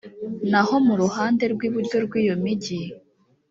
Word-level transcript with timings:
naho 0.51 0.75
mu 0.85 0.93
ruhande 1.01 1.43
rw 1.53 1.61
iburyo 1.67 1.97
rw 2.05 2.13
iyo 2.21 2.35
migi 2.43 2.79